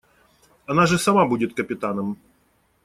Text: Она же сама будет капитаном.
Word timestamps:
Она 0.65 0.87
же 0.87 0.97
сама 0.97 1.27
будет 1.27 1.53
капитаном. 1.53 2.17